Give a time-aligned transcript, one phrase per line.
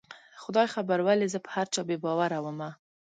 [0.41, 2.69] خدای خبر ولې زه په هر چا بې باوره ومه